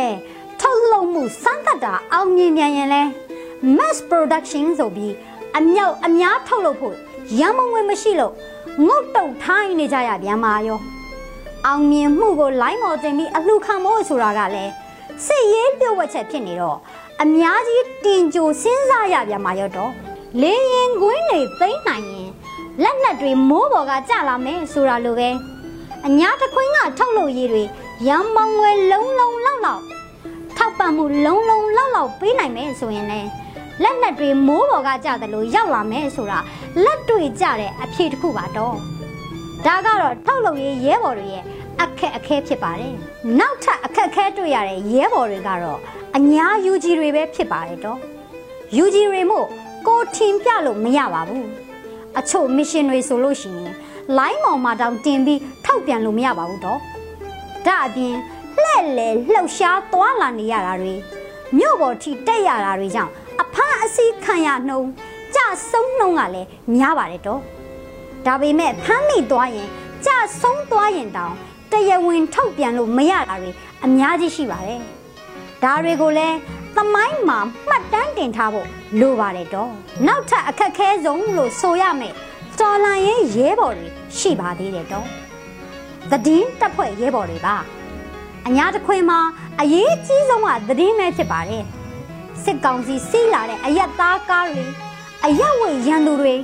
[0.61, 3.01] ထုတ်လုပ်မှုစမ်းသက်တာအောင်မြင်ပြန်ရင်လဲ
[3.77, 5.13] mass production ဆိုပြီး
[5.57, 6.95] အမြောက်အများထုတ်လုပ်ဖို့
[7.39, 8.33] ရန်မုံဝင်မရှိလို့
[8.87, 10.79] ငုတ်တုတ်ထိုင်းနေကြရပြန်ပါရော
[11.65, 14.71] အောင်မြင်မှုကိုလိုင်းမော်တင်ပြီးအလှခံဖို့ဆိုတာကလည်း
[15.25, 16.77] စစ်ရေးပြုတ်ဝက်ချက်ဖြစ်နေတော့
[17.21, 19.91] အများကြီးတင်ကြိုစဉ်းစားရပြန်ပါရောတော့
[20.41, 22.29] လေရင်ကွင်းတွေသိမ့်နိုင်ရင်
[22.83, 25.29] လက်နက်တွေမိုးပေါ်ကကျလာမယ်ဆိုတာလိုပဲ
[26.07, 27.63] အညာတခွင်းကထုတ်လို့ရေးတွေ
[28.07, 29.83] ရံမောင်ဝဲလုံးလုံးလောက်လောက်
[30.57, 33.29] ထောက်ပံ့မှုလုံးလုံးလောက်လောက်ပေးနိုင်မယ်ဆိုရင်လည်း
[33.83, 36.39] လက်နက်တွေမိုးပေါ်ကကြတယ်လို့ရောက်လာမယ်ဆိုတာ
[36.83, 38.75] လက်တွေ့ကြတဲ့အဖြေတစ်ခုပါတော့
[39.65, 41.43] ဒါကတော့ထုတ်လုပ်ရေးရဲဘော်တွေရဲ့
[41.83, 42.95] အခက်အခဲဖြစ်ပါတယ်
[43.39, 45.79] နောက်ထပ်အခက်အခဲတွေ့ရတဲ့ရဲဘော်တွေကတော့
[46.17, 47.99] အညာယူဂျီတွေပဲဖြစ်ပါတယ်တော့
[48.77, 49.47] ယူဂျီတွေမို့
[49.87, 51.47] ကိုထင်ပြလို့မရပါဘူး
[52.19, 53.73] အချို့မစ်ရှင်တွေဆိုလို့ရှိရင်
[54.17, 56.79] လိုင်းမောင်မှာတောင်တင်ပြီးထောက်ပြန်လို့မရပါဘူးတော့
[57.65, 58.15] ဒါအပြင်
[58.61, 60.93] လှဲ့လေလှုပ်ရှားသွားလာနေရတာတွေ
[61.57, 64.81] မြို့ပေါ်ထိတက်ရတာတွေကြောင့်အဖမ်းအဆီးခံရနှုံ
[65.35, 65.39] ကြ
[65.71, 67.41] ဆုံးနှုံကလည်းများပါတယ်တော့
[68.25, 69.69] ဒါပေမဲ့ဖမ်းမိသွားရင်
[70.05, 70.09] ကြ
[70.41, 71.35] ဆုံးသွားရင်တောင်
[71.73, 73.51] တရားဝင်ထုတ်ပြန်လို့မရတာတွေ
[73.85, 74.81] အများကြီးရှိပါတယ်
[75.63, 76.37] ဒါတွေကိုလည်း
[76.75, 78.67] သမိုင်းမှာမှတ်တမ်းတင်ထားဖို့
[78.99, 79.71] လိုပါတယ်တော့
[80.07, 82.13] နောက်ထပ်အခက်ခဲဆုံးလို့ဆိုရမယ်
[82.59, 85.07] တော်လန်ရေးရဲဘော်တွေရှိပါသေးတယ်တော့
[86.11, 87.55] သတင်းတပ်ဖွဲ့ရဲဘော်တွေပါ
[88.47, 89.19] အညာတခွင်မှာ
[89.61, 91.63] အရေးကြီးဆုံးကသတင်းပဲဖြစ်ပါတယ်
[92.43, 94.65] စစ်ကောင်စီစီးလာတဲ့အယက်သားကားတွေ
[95.25, 96.35] အရက်ဝေရန်သူတွေ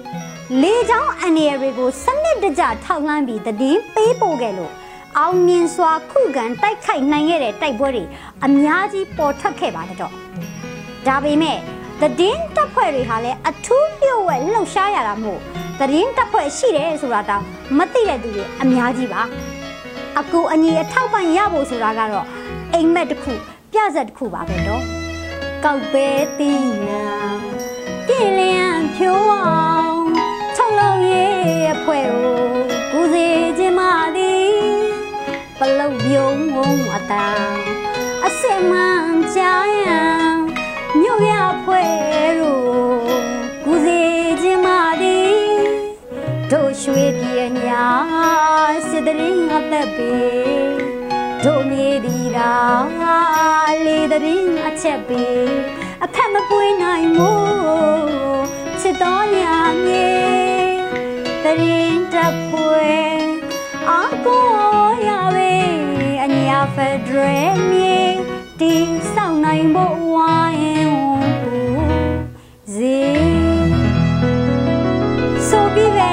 [0.62, 4.74] လေချောင်းအန်ရတွေကိုစနစ်တကျထောက်လှမ်းပြီးတည်င်းပေးပို့ခဲ့လို့
[5.18, 8.04] အောင်မြင်စွာခုခံတိုက်ခိုက်နိုင်ခဲ့တဲ့တိုက်ပွဲတွေ
[8.46, 10.14] အများကြီးပေါ်ထွက်ခဲ့ပါတယ်တော့
[11.08, 11.58] ဒါပေမဲ့
[12.02, 15.40] သတင်းတပ်ဖွဲ့တွေဟာလည်းအထူးလျှို့ဝှက်လှုပ်ရှားရတာမို့
[15.80, 17.44] သတင်းတပ်ဖွဲ့ရှိတယ်ဆိုတာတောင်
[17.78, 19.22] မသိတဲ့သူတွေအများကြီးပါ
[20.20, 22.26] အကူအညီအထောက်ပံ့ရဖို့ဆိုတာကတော့
[22.74, 23.34] အိမ်မက်တစ်ခု
[23.74, 24.84] ပြဇက်တစ်ခုပါပဲတော့
[25.66, 27.04] ကောက်ပဲတီးညာ
[28.08, 30.04] ပြင်းလျံဖြိုးအောင်
[30.56, 31.32] ချုံလုံးရဲ့
[31.74, 32.59] အဖွဲကို
[35.60, 37.54] ပလုတ်ပြုံးဝုံအတန်
[38.26, 39.42] အစင်မှန်ကြ
[39.84, 40.34] ရန်
[41.00, 41.84] မြို့ရဖွဲ
[42.40, 43.20] တို့
[43.66, 44.02] ကူစီ
[44.42, 44.68] ခြင်းမ
[45.02, 45.40] သည်
[46.52, 47.86] တို့ရွှေပြေညာ
[48.90, 50.14] စစ်တရင်အသက်ပေ
[51.46, 52.54] တို့မြေဒီရာ
[53.86, 55.24] လေတရင်အချက်ပေ
[56.04, 58.44] အဖက်မပွေးနိုင်မို့
[58.82, 60.10] ချစ်တော်ညာမြေ
[61.44, 62.90] တရင်တပ်ပွဲ
[63.90, 64.46] အာကို
[65.08, 65.39] ရပဲ
[66.60, 68.00] အညာဖက်ဒရယ်မြေ
[68.60, 68.74] တီ
[69.14, 70.94] ဆောင်နိုင်ဖို့ဝိုင်း
[71.44, 71.60] ပူ
[72.76, 72.98] စီ
[75.50, 76.12] ဆိုပြီးပဲ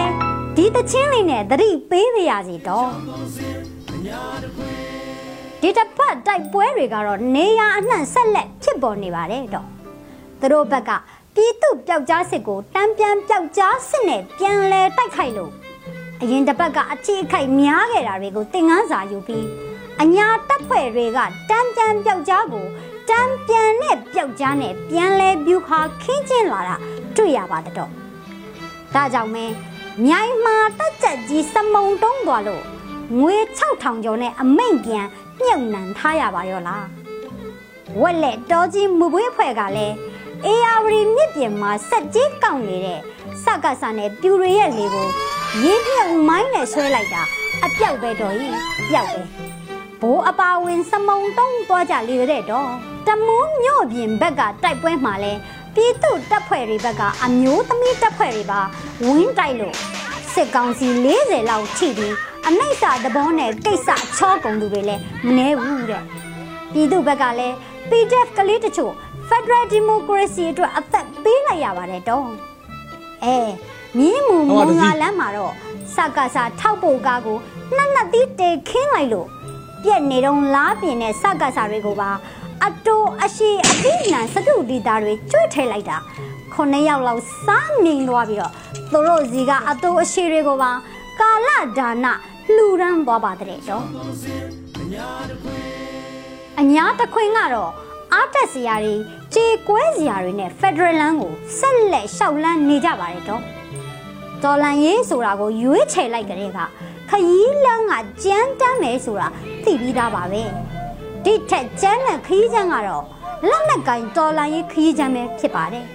[0.56, 2.90] ဒီတချင်းလေးနဲ့သတိပေးပါရစီတော့
[5.60, 9.66] ဒီတစ်ဖက်တိုက်ပွဲတွေကတော့နေရအနှံ့ဆက်လက်ဖြစ်ပေါ်နေပါတယ်တော့
[10.40, 10.90] သူတို့ဘက်က
[11.34, 15.52] ပြည်သူပျောက်ကြားစစ်ကိုတံပြန်ပျောက်ကြားစစ်နဲ့ပြန်လဲတိုက်ခိုက်လို့
[16.20, 19.46] အရင်တစ်ပတ်ကအထီးအခိုက်များခဲ့တာတွေကိုသင်ငန်းစာယူပြီး
[20.02, 21.18] အညာတပ်ဖွဲ့တွေက
[21.50, 22.66] တံပြန်ပျောက်ကြားကို
[23.10, 26.76] တံပြန်နဲ့ပျောက်ကြားနဲ့ပြန်လဲပြူခါခင်းကျင်းလာတာ
[27.16, 27.90] တွေ့ရပါတော့
[28.94, 29.44] ဒါကြောင့်မဲ
[30.04, 32.64] မြိုင်မာတက်ချက်ကြီးစမုံတုံးသွားလို့
[33.18, 35.06] ငွေ6000ကျော်နဲ့အမိန့်ပြန်
[35.40, 36.86] မြုပ်နှံထားရပါရောလား
[38.00, 39.94] ဝက်လက်တော်ကြီးမူပွေးဖွဲ့ကလည်း
[40.44, 43.00] အေယာဝတီမြစ်ပြင်မှာစက်ကြီးကောက်နေတဲ့
[43.44, 45.08] စကဆာနဲ့ပြူရရဲ့လေကို
[45.64, 47.22] ရင်းမြုပ်မိုင်းနဲ့ဆွဲလိုက်တာ
[47.64, 49.45] အပြောက်ပဲတော်ကြီးအပြောက်ပဲ
[50.06, 52.70] ဘိုးအပါဝင်စမုံတုံးသွားကြလေတဲ့တော့
[53.06, 55.32] တမူးမြို့ပြင်ဘက်ကတိုက်ပွဲမှာလဲ
[55.74, 58.60] ပြည်သူတပ်ဖွဲ့တွေဘက်ကအမျိုးသမီးတပ်ဖွဲ့တွေပါ
[59.04, 59.74] ဝင်းတိုက်လို့
[60.32, 60.88] စစ်ကောင်စီ
[61.20, 62.14] 40လောက်ထိပြီး
[62.46, 66.02] အမိတ်စာတဘောနဲ့ကိစ္စချောကုန်သူတွေလည်းမနှဲဘူးတဲ့
[66.72, 67.54] ပြည်သူဘက်ကလည်း
[67.90, 68.92] PDF ကလေးတချို့
[69.28, 72.28] Federal Democracy အတွက်အသက်ပေးလိုက်ရပါတယ်တော့
[73.24, 73.38] အဲ
[73.98, 75.52] မြင်းမူမွန်လာလမ်းမှာတော့
[75.94, 77.38] စကားစာထောက်ပိုကားကို
[77.76, 79.28] နှစ်နှစ်သီးတေခင်းလိုက်လို့
[79.82, 82.10] ပြက်နေတော့လားပြင်းတဲ့စကားစာတွေကိုပါ
[82.64, 85.96] အတိုးအရှိအပိနံစတုဒီတာတွေကျွတ်ထဲလိုက်တာ
[86.52, 88.52] ခုနှစ်ယောက်လောက်စားမြင်သွားပြီးတော့
[88.92, 90.70] သူတို့စီကအတိုးအရှိတွေကိုပါ
[91.20, 92.06] ကာလဒါန
[92.54, 93.82] လှူဒန်းသွားပါတဲ့တော့
[96.60, 97.72] အညာတခွင်ကတော့
[98.12, 98.94] အားတက်စရာတွေ
[99.34, 103.42] ကြေကွဲစရာတွေနဲ့ Federal လမ်းကိုဆက်လက်ရှောက်လန်းနေကြပါတယ်တော့
[104.42, 106.58] ဒေါ်လန်ရေးဆိုတာကိုရွေးချယ်လိုက်ကြတဲ့က
[107.10, 107.92] ခရီးလန်းက
[108.24, 109.28] ကြမ်းတမ်းမယ်ဆိုတာ
[109.64, 110.42] သိပြီးသားပါပဲ
[111.24, 113.04] ဒီထက်ကျမ်းတဲ့ခရီးချမ်းကတော့
[113.48, 115.86] လက်နက်ကင်တော်လန်ရေးခရီးချမ်းပဲဖြစ်ပါတယ်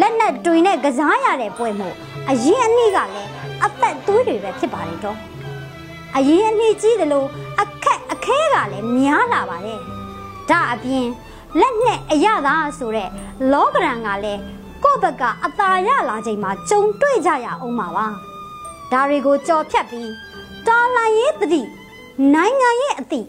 [0.00, 1.94] လက်နက်တွင်နဲ့ကစားရတဲ့ပွဲမို့
[2.28, 3.30] အရင်အနည်းကလည်း
[3.64, 5.18] အသက်သွေးတွေပဲဖြစ်ပါတယ်တော့
[6.16, 7.28] အရင်အနည်းကြီးတယ်လို့
[7.60, 9.80] အခက်အခဲကလည်းများလာပါတယ်
[10.50, 11.06] ဒါအပြင်
[11.60, 13.08] လက်နဲ့အရသာဆိုတဲ့
[13.52, 14.40] လောကရန်ကလည်း
[14.84, 18.06] ကိုယ့်ဘက်ကအသာရလာချိန်မှာကြုံတွေ့ကြရအောင်ပါပါ
[18.92, 20.10] ဒါတွေကိုကြော်ဖြတ်ပြီး
[20.66, 21.62] တော်လာရေးတတိ
[22.34, 23.26] နိုင်ငံရေးအသည့်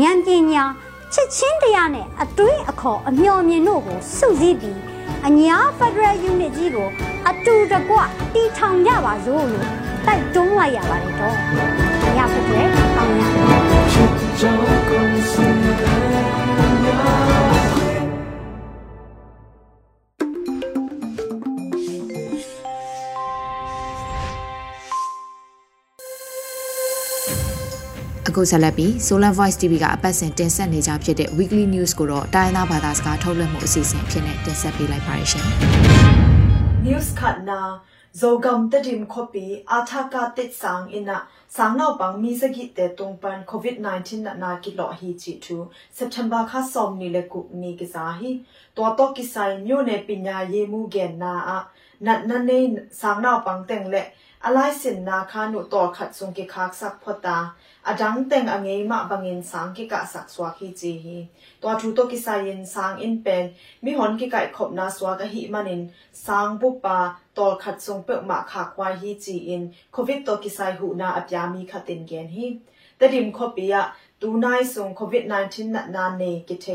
[0.00, 0.64] ဉာဏ်ပညာ
[1.12, 4.78] ချစ်ချင်းတရားနဲ့အတွင်းအခေါ်အမျှော်မြင်တို့ကိုစုစည်းပြီး
[5.26, 6.88] အညာဖက်ဒရယ်ယူနစ်ကြီးကို
[7.28, 7.96] အတူတကွ
[8.34, 9.66] တီထောင်ကြပါစို့လို့
[10.06, 11.34] တိုက်တွန်းလိုက်ရပါတယ်တော့။
[12.16, 13.54] ညဖက်ဒရယ်အောင်ရပါ
[28.34, 35.46] အခုဆက်လက်ပြီး Solar Voice TV ကအပတ်စဉ်တင်ဆက်နေကြဖြစ်တဲ့ Weekly News ကိုတော့တိုင်းသားဘာသာစကားထုတ်လွှင့်မှုအစီအစဉ်ဖြစ်နေတင်ဆက်ပေးလိုက်ပါရရှင်။
[36.86, 37.58] News khat na
[38.20, 41.16] zogam tadim khopi athaka tit sang ina
[41.56, 45.56] sangnau pang mi sagi te tungpan covid 19 na na ki lo hi chi thu
[45.98, 48.30] september kha som ni le ku ni ki sa hi
[48.76, 51.58] to to ki sai nyu ne pinya ye mu gen na a
[52.06, 52.52] นัดนั่นใน
[53.00, 54.06] สางนาปังเต่งเละ
[54.44, 57.38] อะไรสินนาคานุต่อขัดสุงกิคักสักพอตา
[57.86, 61.18] อาจังเต่งอเงยมาบังเงินสางกิกะสักสวากิจีฮี
[61.60, 63.44] ตัวชูโตกิสายินสางอินเป็น
[63.84, 65.80] มิหอนกิกะขบนาสวากะหิมันิน
[66.26, 66.98] สางปุปปา
[67.38, 72.46] ต่อขัดสุงเปิกมาขากวายฮีจีอินโควิดโตกิสายหูนาอัปยามีขัดเต่นเกนฮี
[72.96, 73.82] แต่ดิมขบิยะ
[74.20, 76.66] ตูนายสุงโควิด -19 นัดนานเนกิเท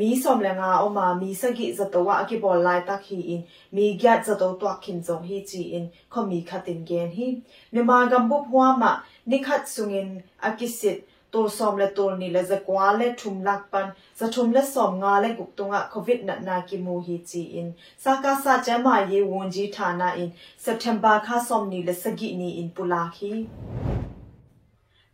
[0.00, 3.40] มีสมแรงาออกมามีสกิจะตัวว่ากิบอลไลตักฮีอิน
[3.76, 7.26] มีแกจะตัวตัวขินจงฮีจีอินเขามีขัดตินเกนฮี
[7.72, 8.92] เนมากำบุบหัวมา
[9.30, 10.08] นิขัดสุงิน
[10.44, 10.98] อากิสิต
[11.30, 14.98] tur som le tur ni le zakwa le thum lak pan za thum le som
[15.00, 18.94] nga le guk tunga covid na na ki mu hi chi in saka sa chama
[19.10, 23.46] ye won ji thana in september kha som ni le sagi ni in pula khi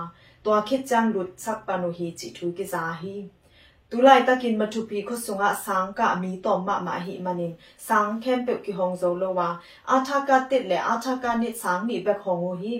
[0.44, 3.16] to khit chang lut sak panu hi chi thu ki za hi
[3.90, 7.52] tulai takin mathupi khosunga sangka mi to ma ma hi manin
[7.88, 9.48] sang khem pe ki hong zo lo wa
[9.94, 12.74] athaka tit le athaka nit sang mi bek hong hi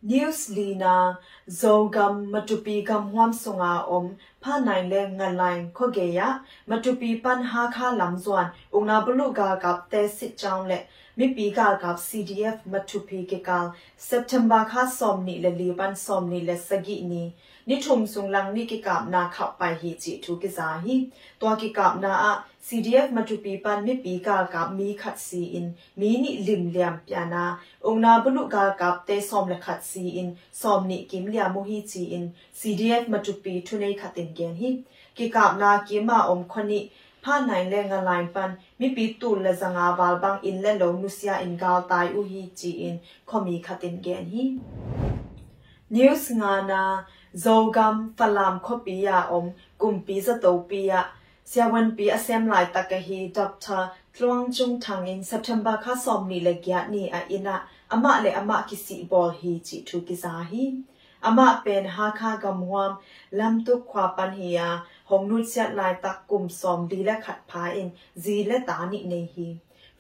[0.04, 1.18] news lina
[1.48, 4.06] zogam matupi gam hwam songa om
[4.42, 6.28] pha nai le ngalain khogeya
[6.68, 10.80] matupi pan ha kha lam zwan ungna bulu ga kap te sit chaung le
[11.19, 13.67] mi pi ga kap cdf matupi ke kal
[14.09, 17.23] september kha som ni le li ban som ni le sagi ni
[17.71, 20.95] นิทุมสุงลังนี่กิกาบนาขับไปฮีจิทุกิซาฮี
[21.41, 22.33] ตัวกิกาบนาอะ
[22.67, 25.67] CDF มาจุปีปันมิปีกากับมีขัดซีอิน
[26.01, 27.45] มีนี่ลิมเลียมปยานา
[27.87, 30.29] องนาบลุกากับเตซอมเลขัดซีอิน
[30.61, 32.25] ซอมนี่กิมเลียมุฮีจีอิน
[32.59, 34.69] CDF มาจุปีทุเนขัดตินเกนฮี
[35.17, 36.83] กิกาบนากิมาอมคนนี้
[37.25, 42.95] ผ้าไหนเลงลายปันมีปีตูลและสังาวาลบังอินและโลนุสยาอินกาลตายอุฮีจีอิน
[43.29, 44.45] คอมีขัดตินเกนฮี
[45.95, 46.81] news nga na
[47.45, 49.47] zogam falam khopiya om
[49.81, 51.01] kumpi za topiya
[51.51, 53.81] siawan pi asem lai takahi dr
[54.15, 57.57] tluang chung thang in september kha som ni le gya ni a ina
[65.11, 65.65] ama le ama kisi bol hi chi thu ki za hi ama pen ha kha
[65.65, 67.05] gamwam lam tu khwa pan hi ya hong nu chat lai tak kum som di
[67.05, 69.49] la khat pha in zi le ta ni nei hi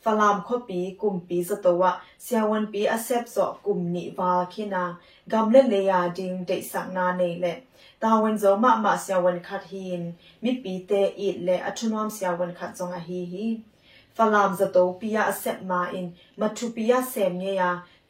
[0.04, 1.82] ฟลามข้อปีกลุ่มปีสตัว
[2.22, 4.84] เสียวันปีอาเซบสอกลุ่มนิวาคินา
[5.32, 7.58] กำเล่นเลยาดิงเดสักนาในเละ
[8.02, 10.02] ตาวันโซมามาเสียวันขัดหิน
[10.44, 13.46] มิปีเตอีดและอัทุนอมเสียวันขัดจงอฮีฮี
[14.16, 16.06] ฟลามสตัวปีอาเซบมาอิน
[16.40, 17.62] มาทุปีอาเซมเนีย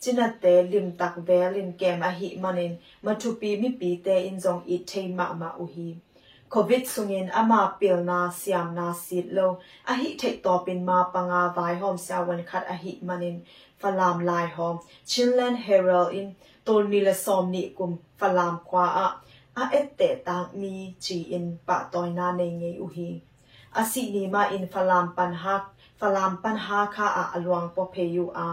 [0.02, 2.72] จินัดเตลิมตักเวลินเกมอหิมันิน
[3.04, 5.88] มาทุปีมิปีเตอินจงอีเทมามาอุฮี
[6.53, 9.47] covid sungin ama pilna siam na sit lo
[9.89, 13.41] a hi thei to pin ma panga vai hom sia wan khat a hi manin
[13.81, 14.75] falam lai hom
[15.11, 16.27] chinland herald in
[16.65, 19.07] tol ni le som ni kum falam kwa a
[19.61, 23.09] a ette tang mi chi in pa toy na nei ngei u hi
[23.79, 25.63] asi ni ma in falam pan hak
[25.99, 28.47] falam pan ha kha a alwang po phe yu a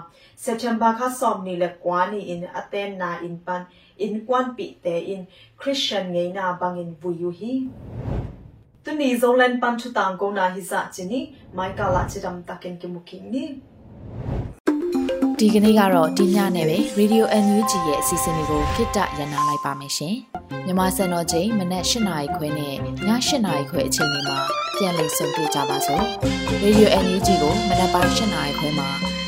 [0.44, 3.62] september kha som ni le kwa ni in aten na in pan
[4.06, 5.20] in kwan pi te in
[5.60, 7.52] christian ngei na bangin vu yu hi
[8.84, 11.20] tu ni zolan pan chu tang ko na hi sa chini
[11.60, 13.44] mai ka la chidam taken ki muking ni
[15.42, 20.14] ဒီကနေ့ကတော့ဒီညနဲ့ပဲ Radio NUG ရဲ့အစီအစဉ်လေးကိုခਿੱတရနာလိုက်ပါမယ်ရှင်။
[20.66, 23.08] မြမစံတော်ချိန်မနက်၈နာရီခွဲနဲ့ည၈
[23.44, 24.38] နာရီခွဲအချိန်တွေမှာ
[24.76, 26.04] ပြန်လည်ဆုံတွေ့ကြပါစို့။
[26.62, 29.09] Radio NUG ကိုမနက်ပိုင်း၈နာရီခွဲမှာ